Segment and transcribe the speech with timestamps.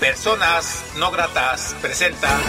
[0.00, 2.40] Personas no gratas presenta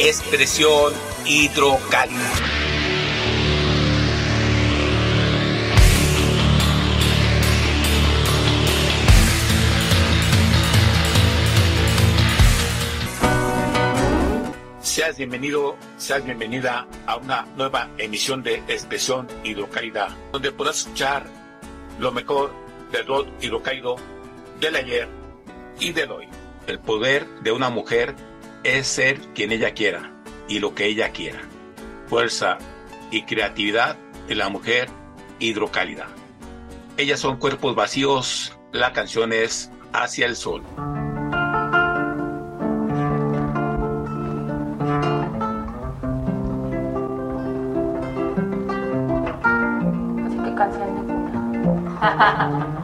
[0.00, 0.92] expresión
[1.24, 2.18] hidrocálida.
[14.80, 21.24] Seas bienvenido, seas bienvenida a una nueva emisión de Expresión Hidrocálida, donde podrás escuchar
[22.00, 23.96] lo mejor del rock hidrocálido
[24.60, 25.08] del ayer
[25.78, 26.28] y del hoy.
[26.66, 28.14] El poder de una mujer
[28.62, 30.12] es ser quien ella quiera
[30.48, 31.40] y lo que ella quiera.
[32.08, 32.58] Fuerza
[33.10, 33.96] y creatividad
[34.28, 34.88] de la mujer
[35.38, 36.08] hidrocálida.
[36.96, 40.62] Ellas son cuerpos vacíos, la canción es Hacia el Sol.
[50.44, 52.00] ¿Qué canción ninguna?
[52.00, 52.76] Amor,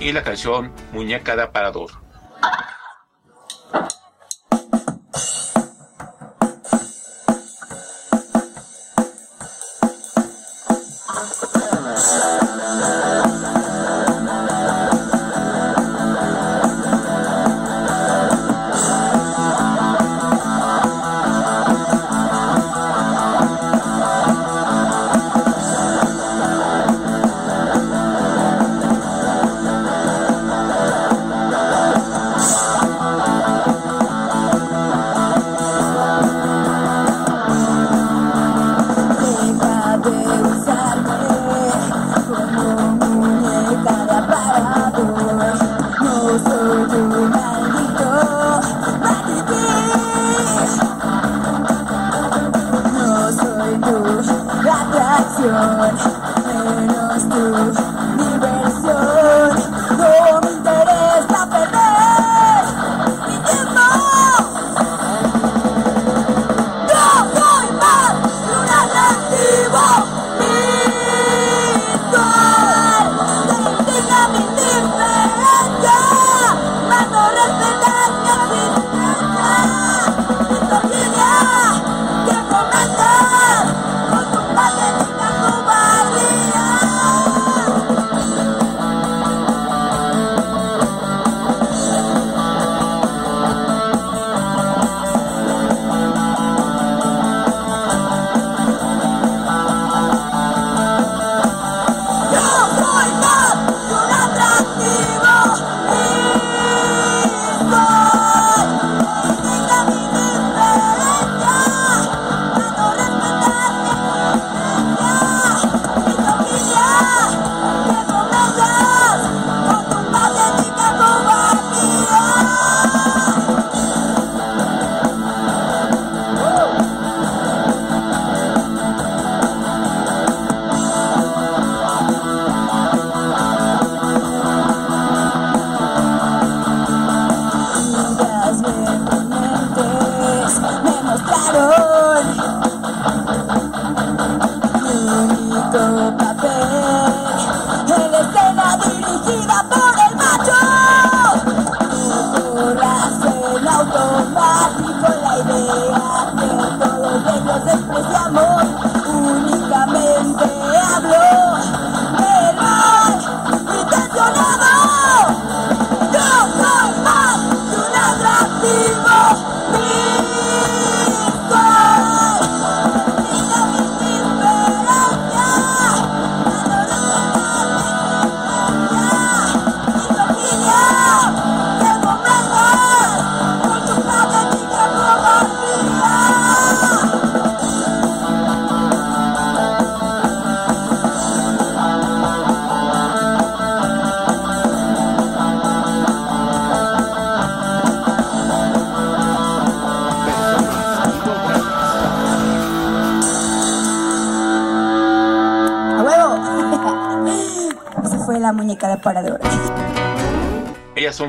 [0.00, 1.99] Y la canción Muñeca de Aparador.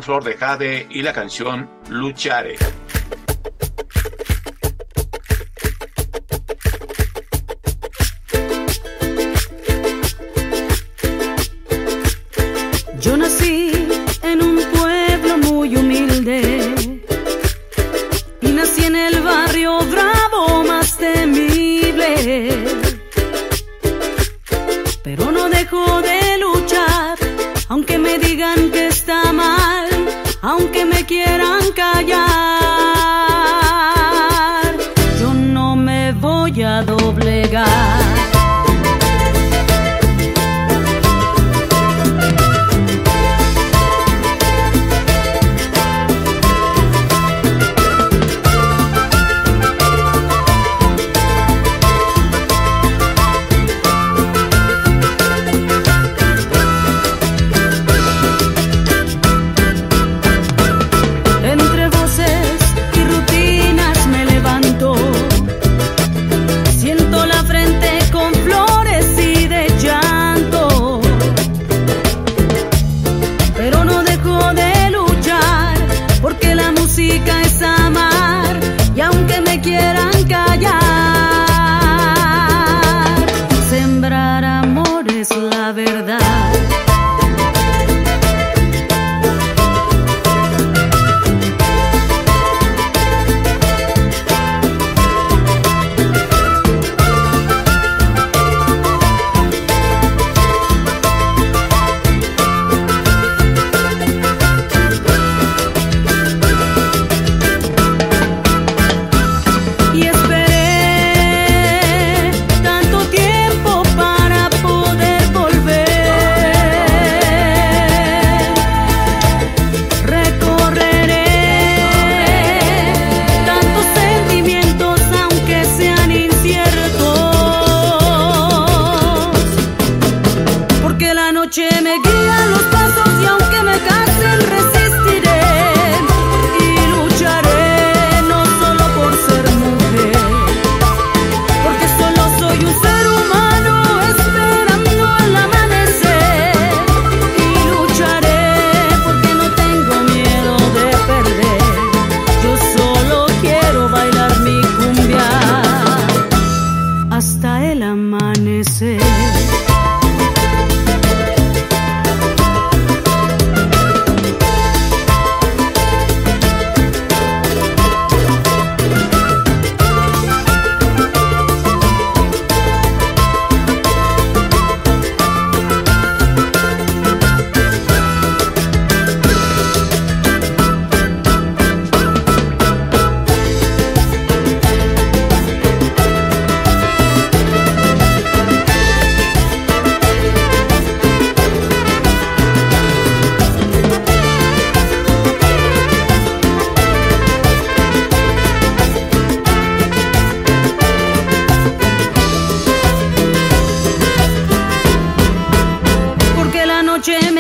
[0.02, 2.58] Flor de Jade y la canción Luchare.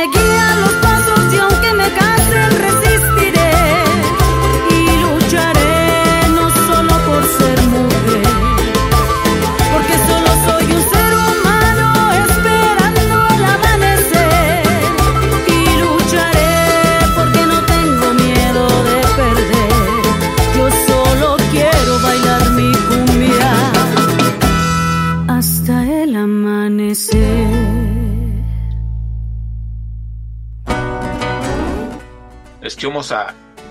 [0.07, 0.30] gonna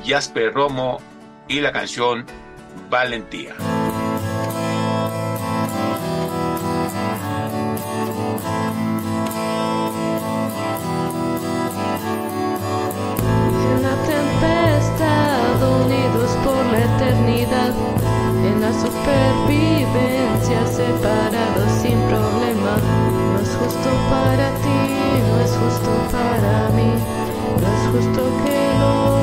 [0.04, 1.00] Jasper Romo
[1.48, 2.26] y la canción
[2.90, 3.54] Valentía.
[18.44, 22.76] en la supervivencia separados sin problema.
[23.32, 24.80] No es justo para ti,
[25.28, 26.92] no es justo para mí,
[27.60, 29.19] no es justo que lo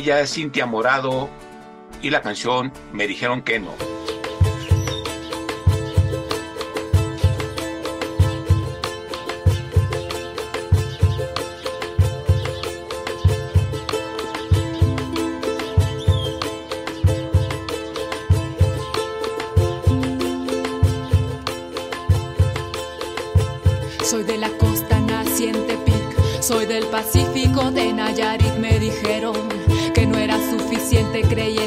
[0.00, 1.28] Ella es Cintia Morado
[2.00, 3.89] y la canción Me dijeron que no.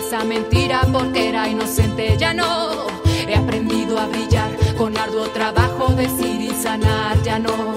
[0.05, 2.15] Esa mentira porque era inocente.
[2.17, 2.87] Ya no
[3.27, 7.21] he aprendido a brillar con arduo trabajo, decir y sanar.
[7.23, 7.75] Ya no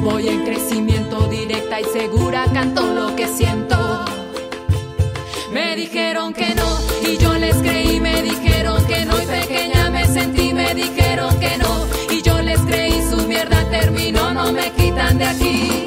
[0.00, 3.76] voy en crecimiento directa y segura, canto lo que siento.
[5.52, 10.04] Me dijeron que no y yo les creí, me dijeron que no y pequeña me
[10.06, 15.16] sentí, me dijeron que no y yo les creí, su mierda terminó, no me quitan
[15.16, 15.85] de aquí.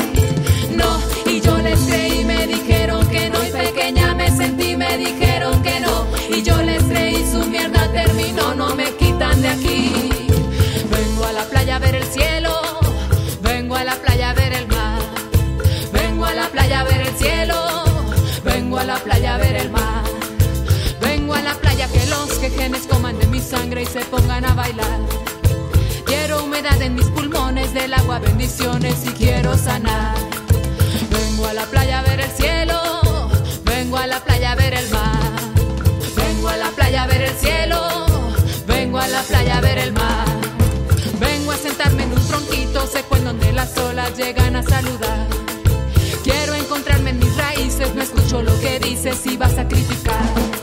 [22.40, 25.00] Que quejenes coman de mi sangre y se pongan a bailar.
[26.06, 30.16] Quiero humedad en mis pulmones del agua, bendiciones y quiero sanar.
[31.10, 32.80] Vengo a la playa a ver el cielo,
[33.66, 35.20] vengo a la playa a ver el mar.
[36.16, 38.06] Vengo a la playa a ver el cielo,
[38.68, 40.28] vengo a la playa a ver el mar.
[41.20, 45.28] Vengo a sentarme en un tronquito seco en donde las olas llegan a saludar.
[46.24, 50.59] Quiero encontrarme en mis raíces, no escucho lo que dices y vas a criticar.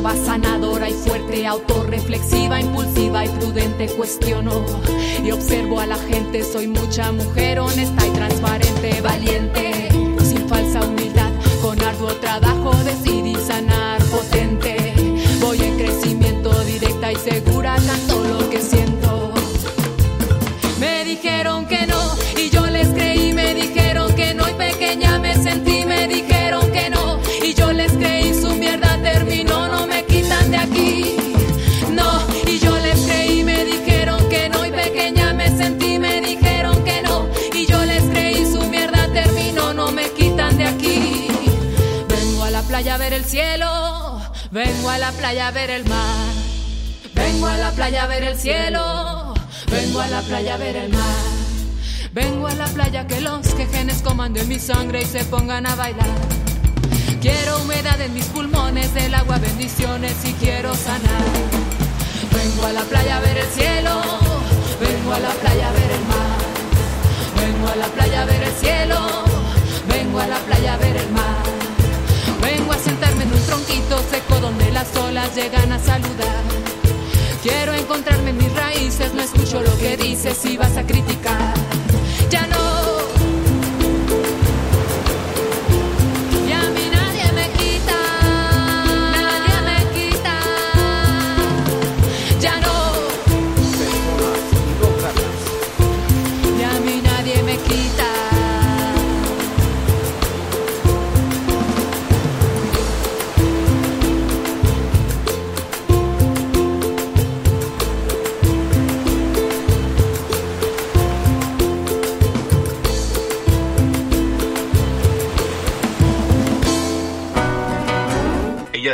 [0.00, 4.64] Sanadora y fuerte, autorreflexiva, impulsiva y prudente, cuestiono
[5.22, 6.42] y observo a la gente.
[6.42, 9.90] Soy mucha mujer honesta y transparente, valiente,
[10.22, 11.30] sin falsa humildad,
[11.60, 14.94] con arduo trabajo decidí sanar, potente.
[15.38, 18.99] Voy en crecimiento directa y segura, canto lo que siento.
[43.30, 44.20] Cielo,
[44.50, 46.32] vengo a la playa a ver el mar.
[47.14, 49.34] Vengo a la playa a ver el cielo,
[49.70, 51.24] vengo a la playa a ver el mar.
[52.12, 55.76] Vengo a la playa que los quejenes coman de mi sangre y se pongan a
[55.76, 56.08] bailar.
[57.20, 61.22] Quiero humedad en mis pulmones, del agua bendiciones y quiero sanar.
[62.34, 64.02] Vengo a la playa a ver el cielo,
[64.80, 66.40] vengo a la playa a ver el mar.
[67.36, 68.98] Vengo a la playa a ver el cielo,
[69.86, 71.59] vengo a la playa a ver el mar.
[74.10, 76.42] Seco donde las olas llegan a saludar.
[77.40, 81.54] Quiero encontrarme en mis raíces, no escucho lo que dices y vas a criticar.
[82.30, 82.69] Ya no.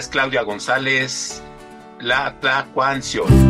[0.08, 1.42] Claudia González,
[2.00, 3.45] la Tlacuanción.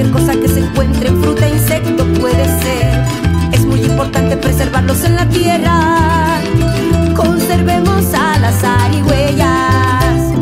[0.00, 3.04] cualquier cosa que se encuentre en fruta e insecto puede ser.
[3.52, 6.40] Es muy importante preservarlos en la tierra.
[7.14, 10.32] Conservemos a las arihuellas.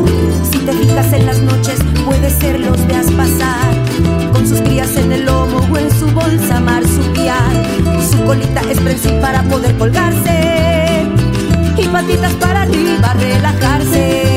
[0.49, 4.31] Si te fijas en las noches, puede ser los veas pasar.
[4.31, 7.65] Con sus crías en el lomo o en su bolsa marsupial.
[8.09, 11.05] Su colita es prensil para poder colgarse.
[11.77, 14.28] Y patitas para arriba relajarse.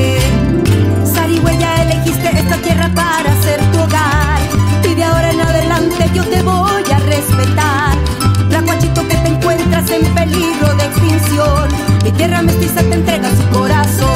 [7.47, 7.97] vetar.
[8.49, 11.69] Tlacuachito que te encuentras en peligro de extinción,
[12.05, 14.12] mi tierra mestiza te entrega su corazón.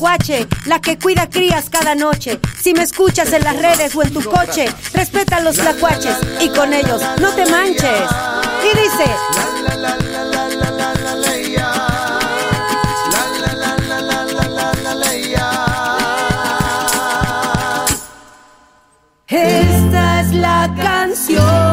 [0.00, 2.40] guache, la que cuida crías cada noche.
[2.60, 6.48] Si me escuchas en las redes o en tu coche, respeta a los tlacuaches y
[6.48, 8.08] con ellos no te manches.
[8.64, 9.04] Y dice...
[19.28, 21.69] Esta es la canción.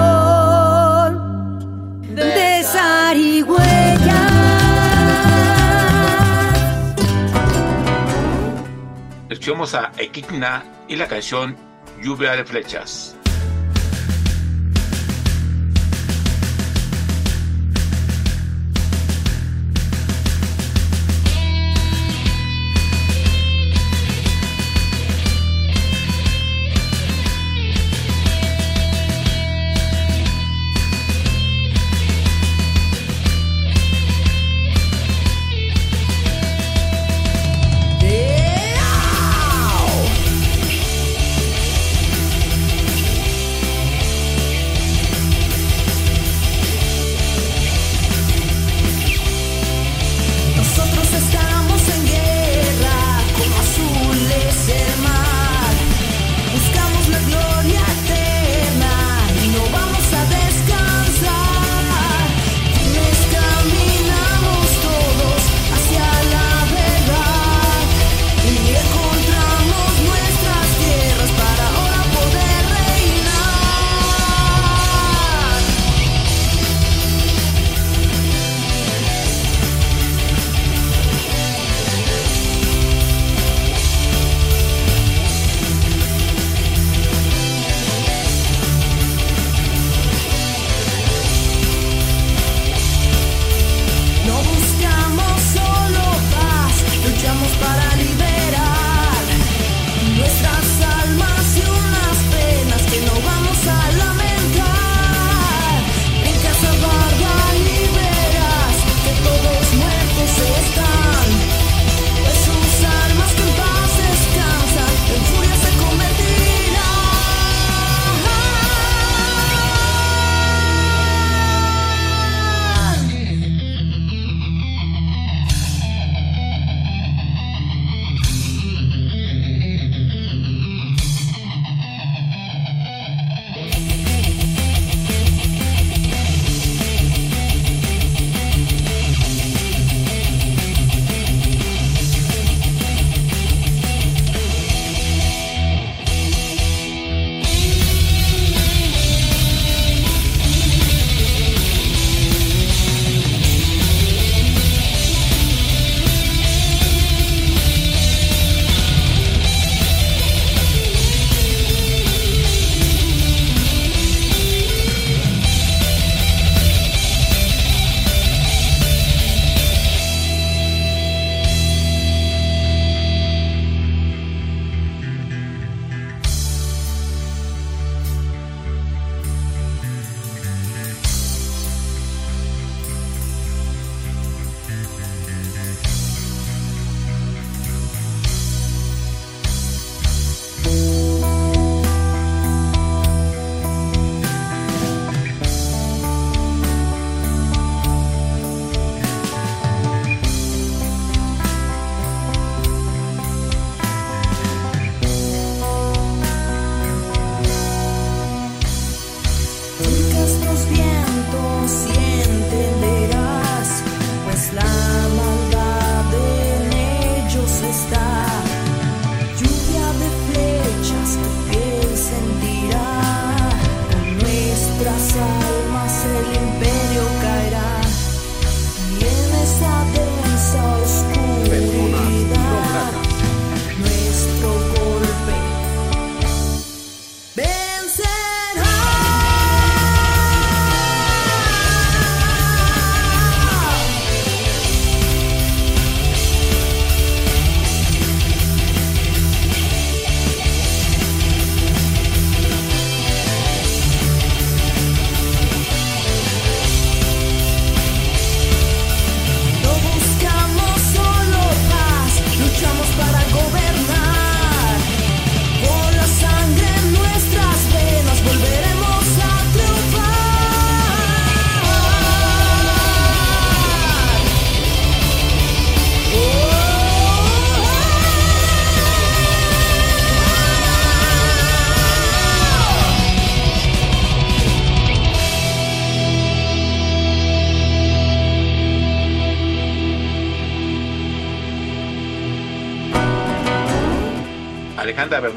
[9.47, 11.55] Escuchemos a Equigna y la canción
[12.03, 13.16] Lluvia de Flechas.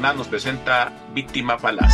[0.01, 1.93] Nos presenta Víctima Falaz.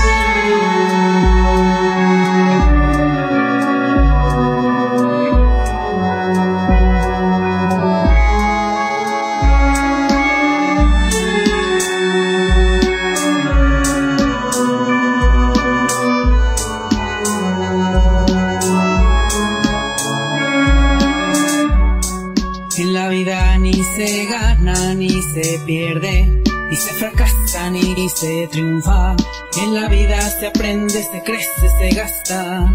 [22.78, 27.37] En la vida ni se gana ni se pierde, ni se fracasa
[27.70, 29.16] ni se triunfa.
[29.62, 32.74] En la vida se aprende, se crece, se gasta.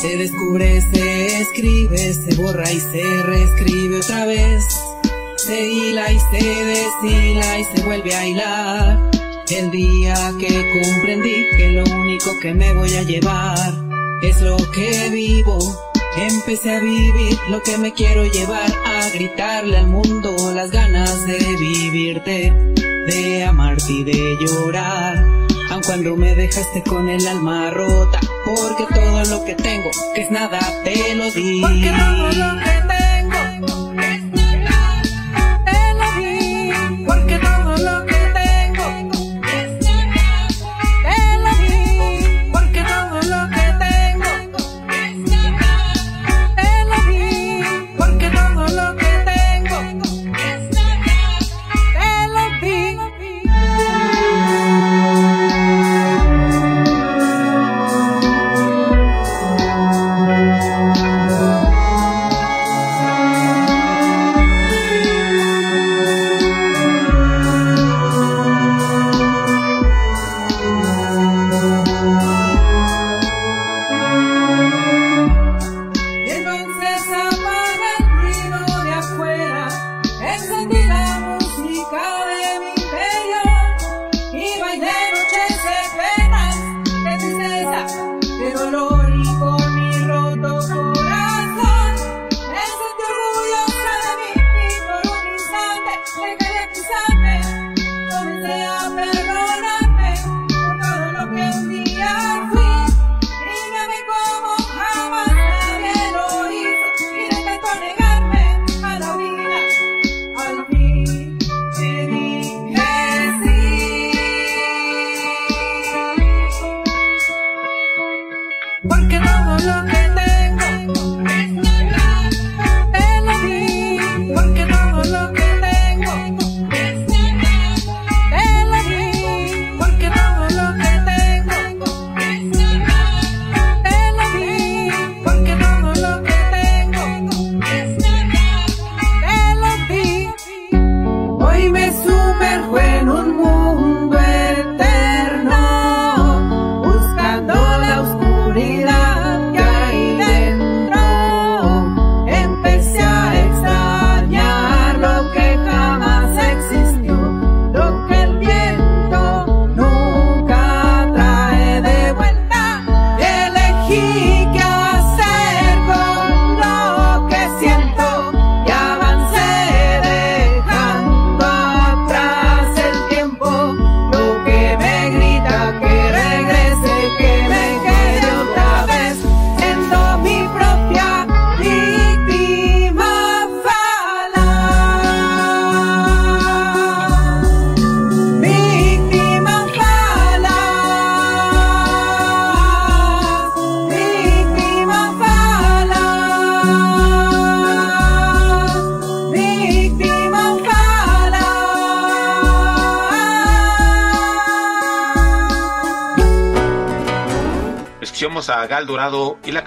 [0.00, 4.64] Se descubre, se escribe, se borra y se reescribe otra vez.
[5.36, 9.10] Se hila y se deshila y se vuelve a hilar.
[9.50, 13.74] El día que comprendí que lo único que me voy a llevar
[14.22, 15.58] es lo que vivo.
[16.16, 21.38] Empecé a vivir lo que me quiero llevar, a gritarle al mundo las ganas de
[21.38, 22.52] vivirte,
[23.08, 25.16] de amarte y de llorar.
[25.70, 30.30] Aun cuando me dejaste con el alma rota, porque todo lo que tengo, que es
[30.30, 31.60] nada, te lo di.
[31.60, 32.77] Lo que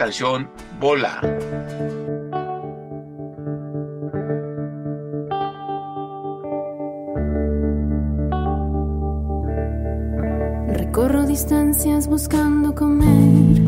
[0.02, 1.22] canción Bola.
[10.70, 13.62] Recorro distancias buscando comer.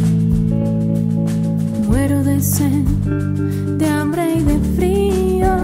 [1.88, 2.84] Muero de sed,
[3.78, 5.56] de hambre y de frío.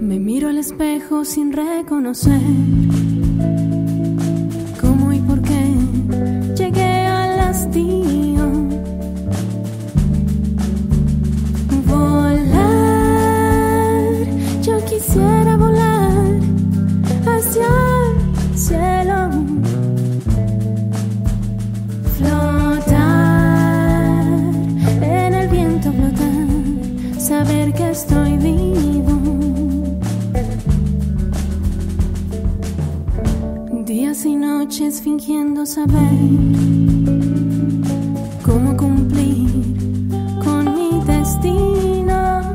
[0.00, 3.77] Me miro al espejo sin reconocer
[28.08, 29.20] estoy vivo.
[33.84, 36.10] Días y noches fingiendo saber
[38.42, 39.48] cómo cumplir
[40.42, 42.54] con mi destino.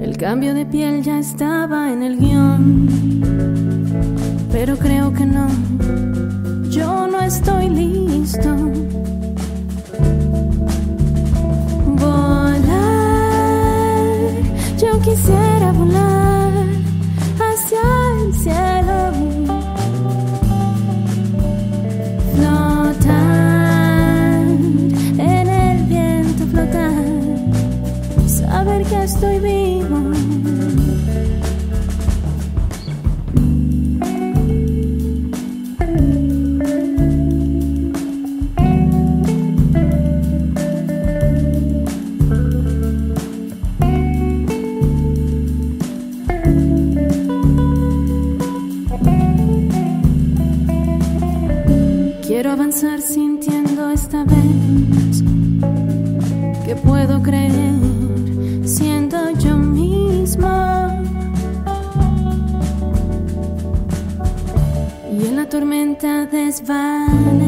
[0.00, 2.88] El cambio de piel ya estaba en el guion,
[4.50, 5.46] pero creo que no,
[6.68, 8.56] yo no estoy listo.
[15.08, 16.17] quisiera volar.
[52.72, 55.22] sintiendo esta vez
[56.66, 57.72] que puedo creer
[58.64, 61.02] siendo yo misma.
[65.10, 67.47] Y en la tormenta desvanece.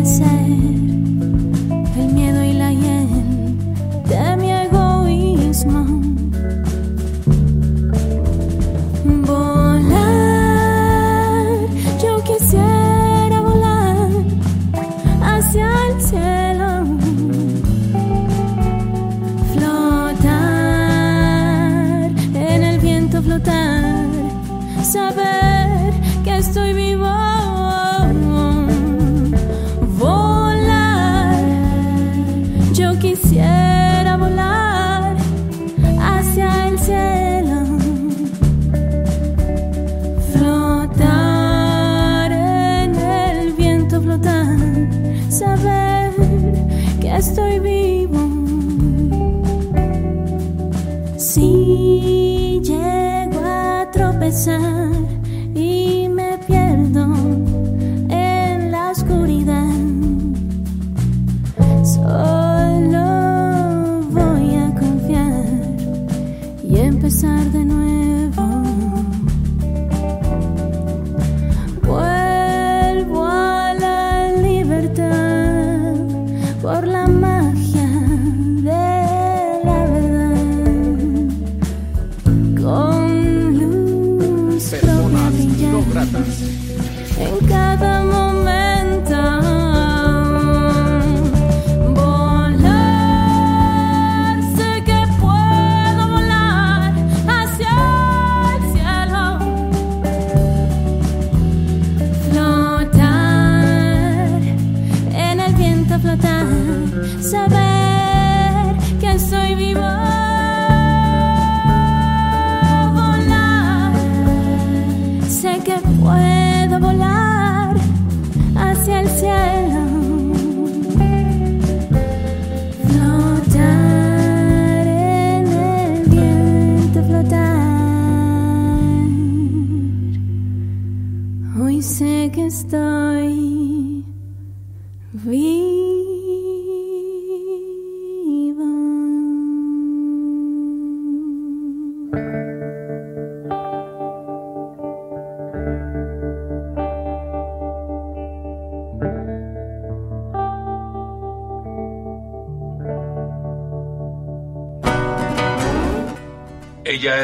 [47.41, 48.00] estoy viva.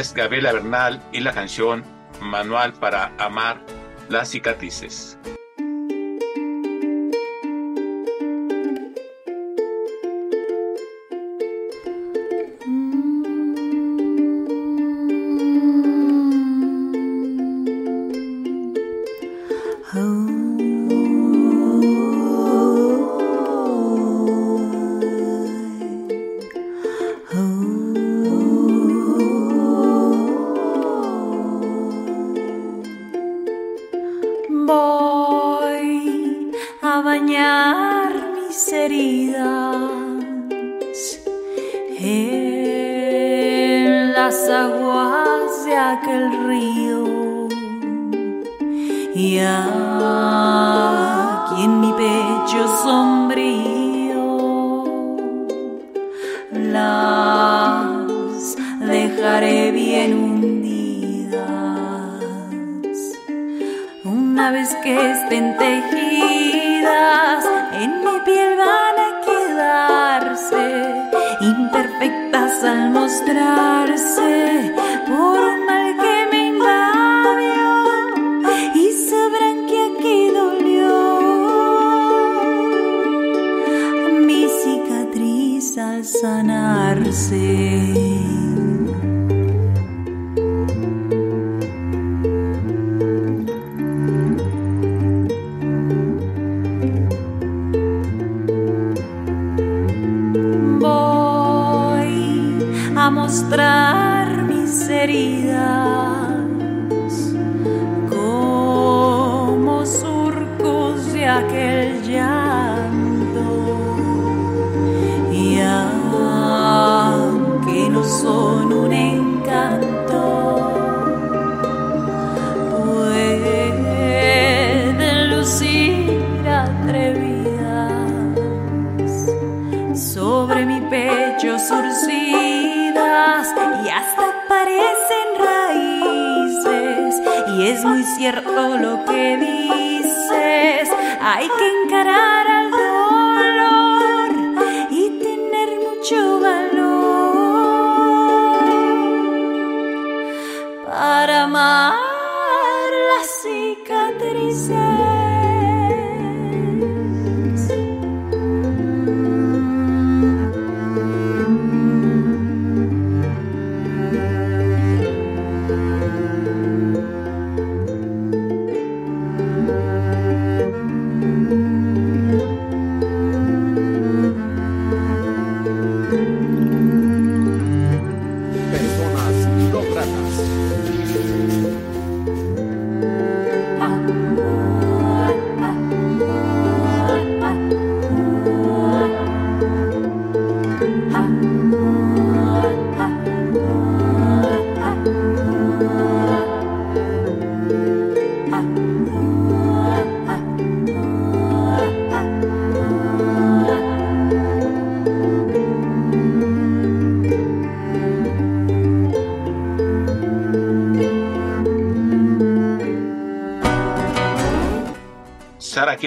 [0.07, 1.82] es Gabriela Bernal y la canción
[2.20, 3.61] Manual para Amar
[4.09, 5.18] las Cicatrices.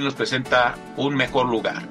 [0.04, 1.89] Nos presenta un mejor lugar.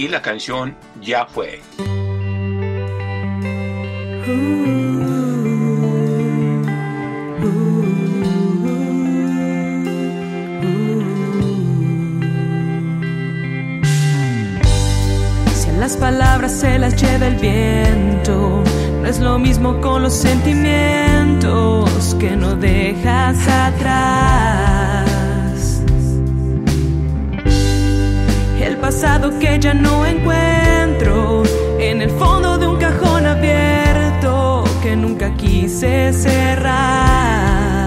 [0.00, 1.60] y la canción Ya fue.
[15.78, 18.62] las palabras se las lleva el viento.
[19.00, 24.19] No es lo mismo con los sentimientos que no dejas atrás.
[29.60, 31.42] ya no encuentro
[31.78, 37.86] en el fondo de un cajón abierto que nunca quise cerrar.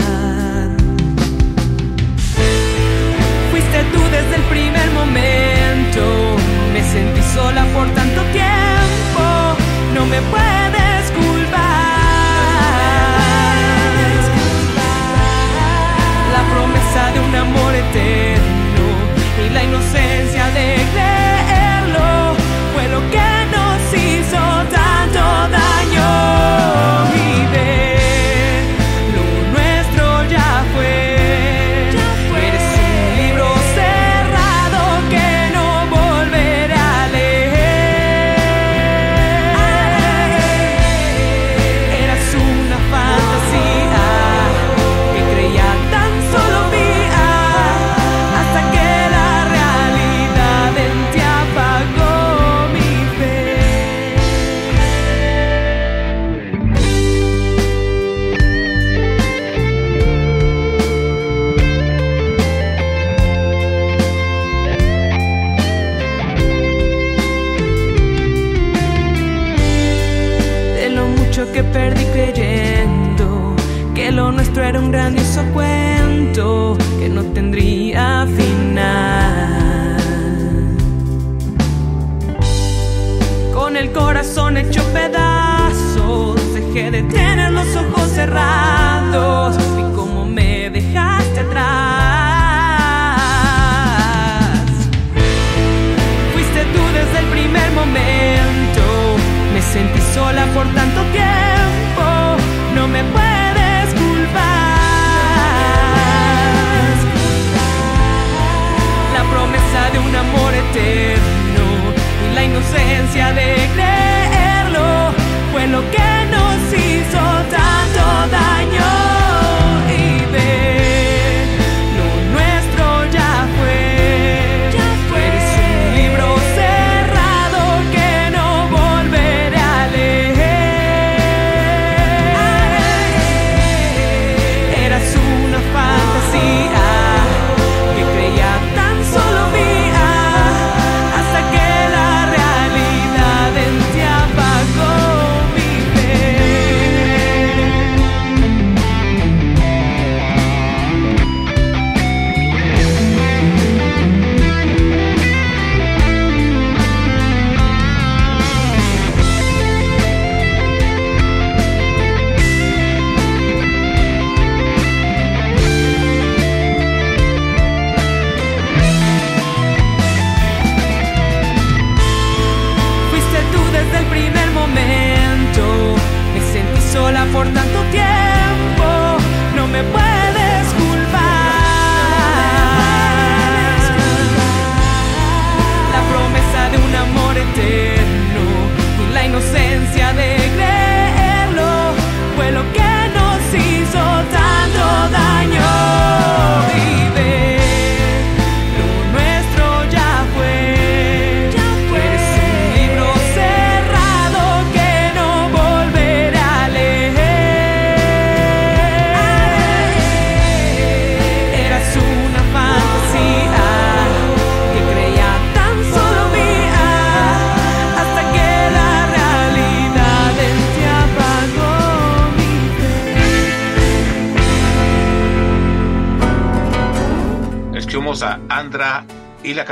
[3.49, 6.01] Fuiste tú desde el primer momento,
[6.73, 9.23] me sentí sola por tanto tiempo,
[9.95, 10.72] no me puedo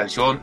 [0.02, 0.42] canción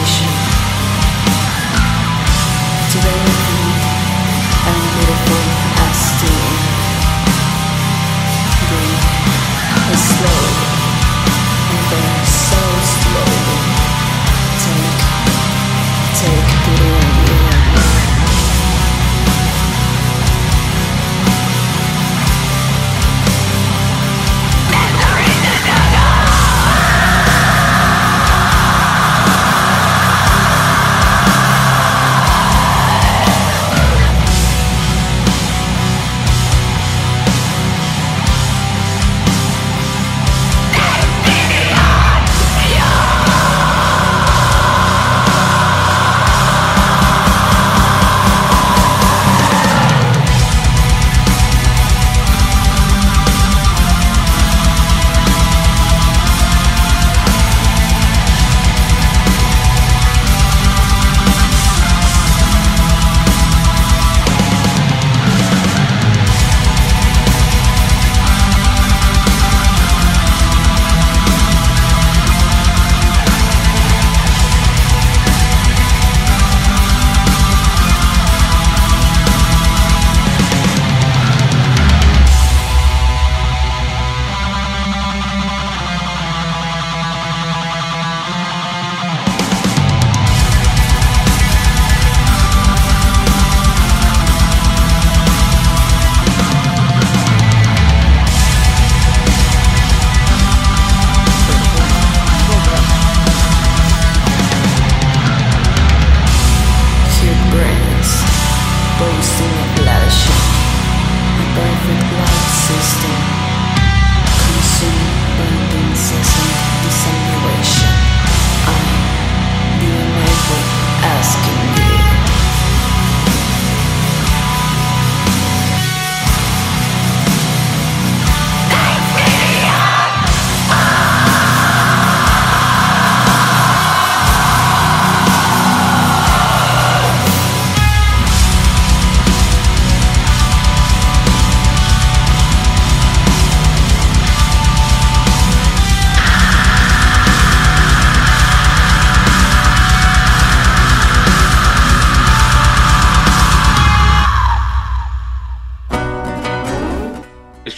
[0.00, 0.69] 你是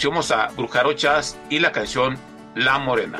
[0.03, 2.17] a Brujarochas y la canción
[2.55, 3.17] La Morena.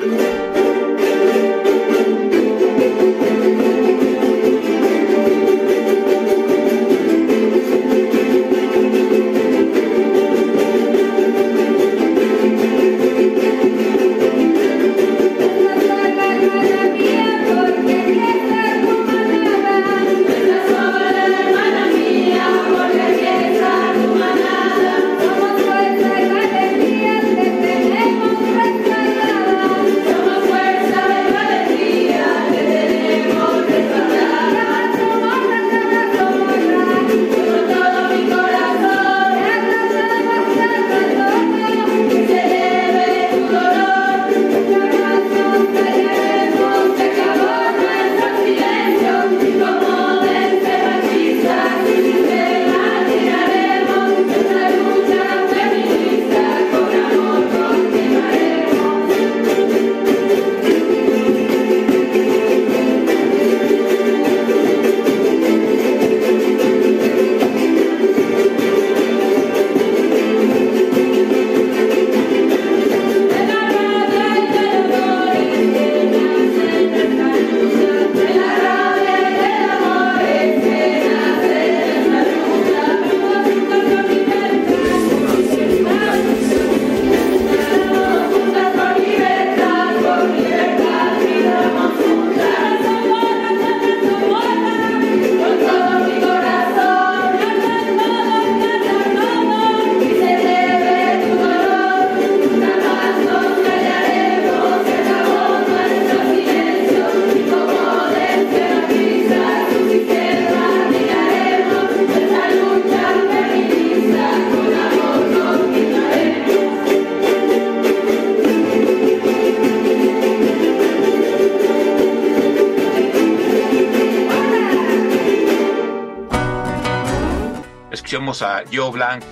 [128.42, 129.24] A Joe Blanc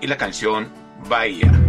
[0.00, 0.68] y la canción
[1.08, 1.63] Bahía.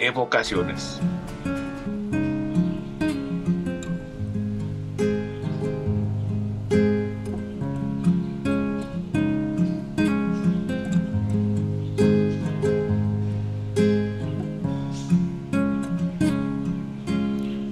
[0.00, 1.00] Evocaciones.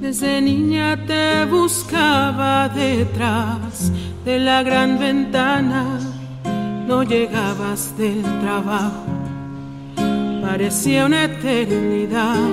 [0.00, 3.90] Desde niña te buscaba detrás
[4.24, 5.98] de la gran ventana,
[6.86, 9.13] no llegabas del trabajo,
[10.74, 12.50] parecía una eternidad.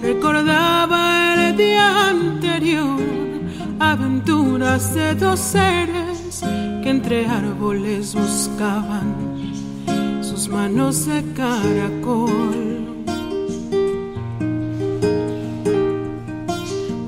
[0.00, 2.98] Recordaba el día anterior,
[3.78, 6.42] aventuras de dos seres
[6.82, 9.14] que entre árboles buscaban
[10.22, 13.04] sus manos de caracol.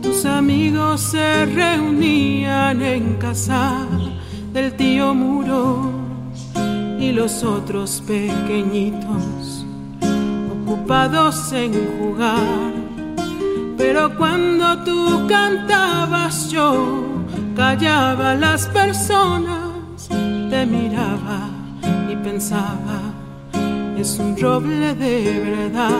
[0.03, 3.87] Tus amigos se reunían en casa
[4.53, 5.91] del tío Muro
[7.01, 9.38] y los otros pequeñitos
[10.91, 12.73] en jugar.
[13.77, 17.05] Pero cuando tú cantabas yo
[17.55, 21.51] callaba a las personas, te miraba
[22.11, 23.13] y pensaba,
[23.99, 25.91] es un roble de verdad.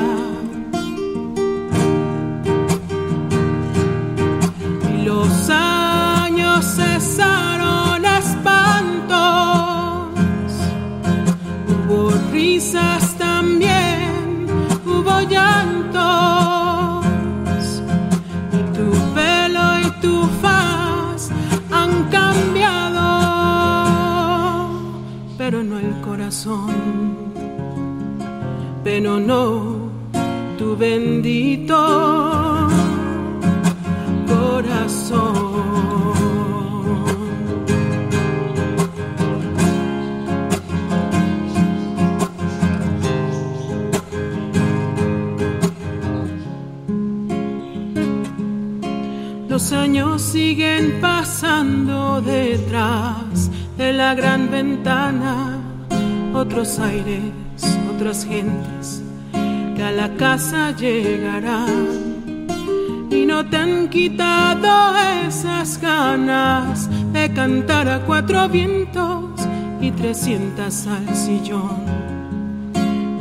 [4.91, 7.38] Y los años cesaron
[28.85, 29.89] Pero no
[30.59, 32.69] tu bendito
[34.27, 35.59] corazón.
[49.49, 55.48] Los años siguen pasando detrás de la gran ventana,
[56.59, 57.23] otros aires,
[57.95, 59.01] otras gentes
[59.77, 62.47] que a la casa llegarán
[63.13, 69.41] y no te han quitado esas ganas de cantar a cuatro vientos
[69.81, 71.85] y trescientas al sillón,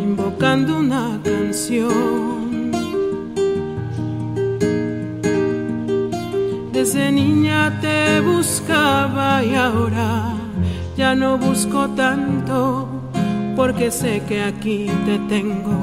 [0.01, 2.71] invocando una canción.
[6.73, 10.33] Desde niña te buscaba y ahora
[10.97, 12.96] ya no busco tanto,
[13.57, 15.75] porque sé que aquí te tengo,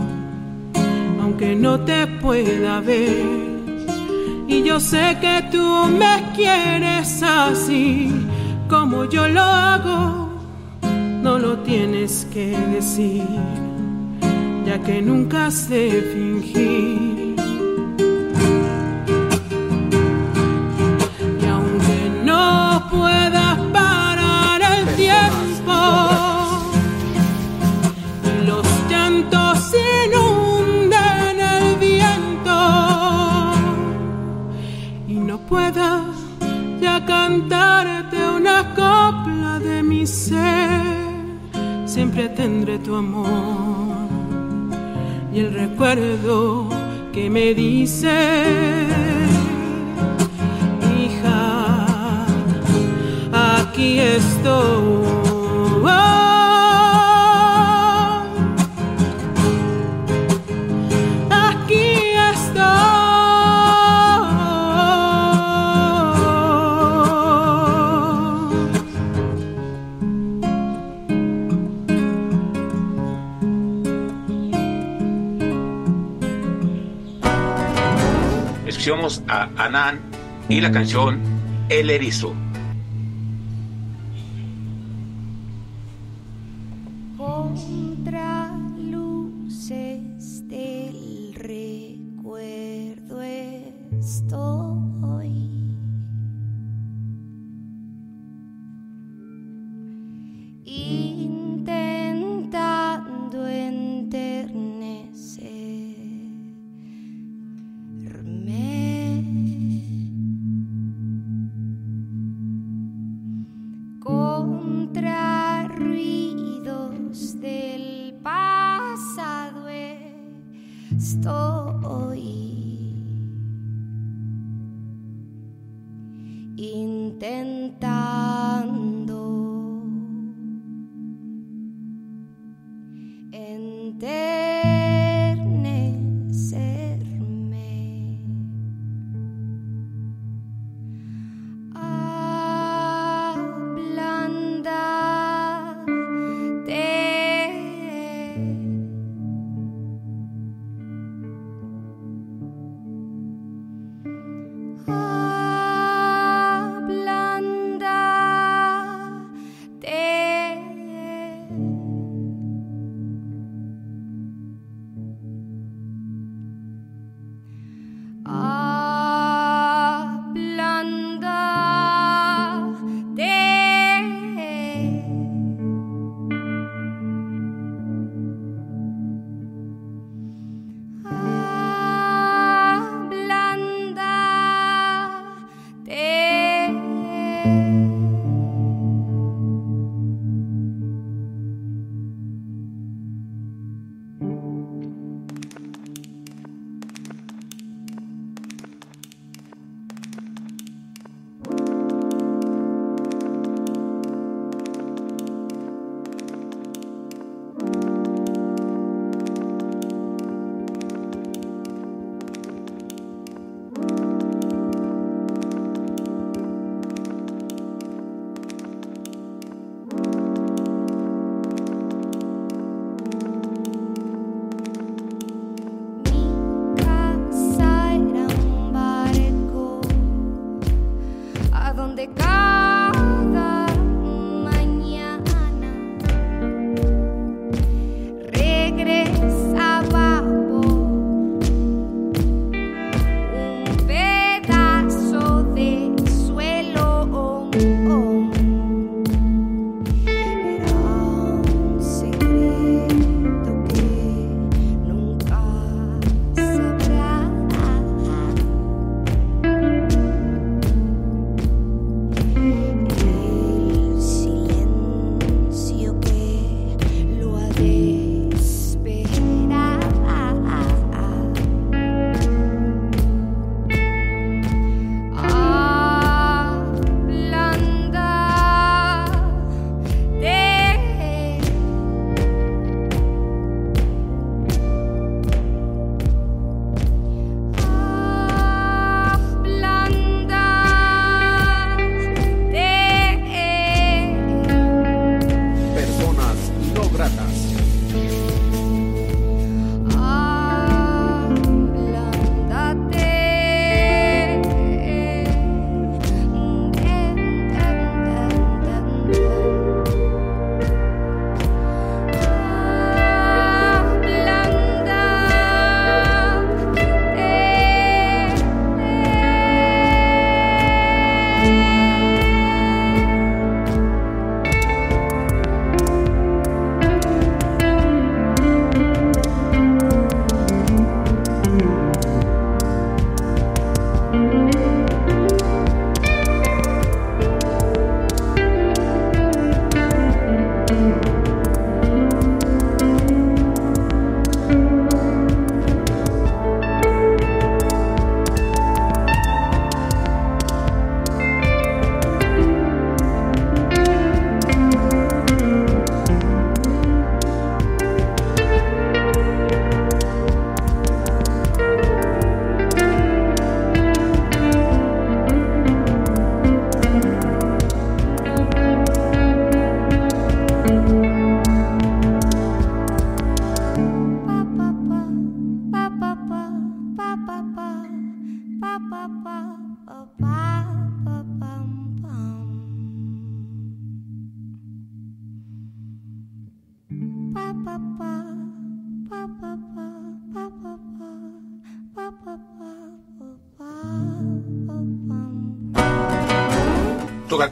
[1.20, 3.26] aunque no te pueda ver.
[4.46, 8.12] Y yo sé que tú me quieres así
[8.68, 10.28] como yo lo hago,
[11.20, 13.24] no lo tienes que decir,
[14.64, 17.13] ya que nunca sé fingir.
[42.14, 44.08] Siempre tendré tu amor
[45.32, 46.68] y el recuerdo
[47.12, 48.44] que me dice,
[50.96, 52.26] hija,
[53.32, 55.23] aquí estoy.
[78.84, 79.98] Escuchamos a Anán
[80.46, 81.18] y la canción
[81.70, 82.34] El Erizo.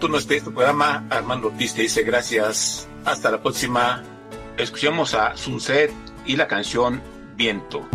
[0.03, 1.05] Alberto Gatuno este programa.
[1.11, 2.89] Armando Ortiz te dice gracias.
[3.05, 4.03] Hasta la próxima.
[4.57, 5.93] Escuchemos a Sunset
[6.27, 7.01] y la canción
[7.37, 7.89] Viento.